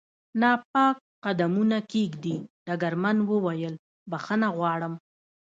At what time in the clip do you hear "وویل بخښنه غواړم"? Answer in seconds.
3.31-4.93